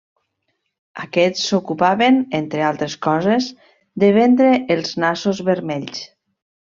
[1.01, 3.49] Aquests s'ocupaven, entre altres coses,
[4.05, 6.03] de vendre els nassos vermells.